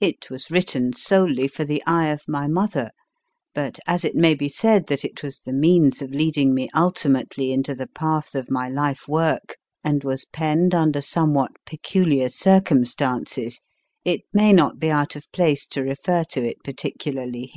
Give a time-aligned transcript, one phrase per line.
[0.00, 2.90] It was written solely for the eye of my mother,
[3.54, 7.08] but, as it may be said that it was the means of leading me ulti
[7.08, 13.60] mately into the path of my life work, and was penned under somewhat peculiar circumstances,
[14.04, 17.48] it may not be out of place to refer to it particularly here.